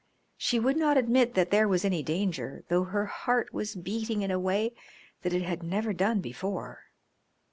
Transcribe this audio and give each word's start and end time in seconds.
She 0.35 0.59
would 0.59 0.77
not 0.77 0.97
admit 0.97 1.35
that 1.35 1.51
there 1.51 1.67
was 1.67 1.85
any 1.85 2.01
danger, 2.01 2.63
though 2.69 2.85
her 2.85 3.05
heart 3.05 3.53
was 3.53 3.75
beating 3.75 4.23
in 4.23 4.31
a 4.31 4.39
way 4.39 4.73
that 5.21 5.31
it 5.31 5.43
had 5.43 5.61
never 5.61 5.93
done 5.93 6.21
before. 6.21 6.85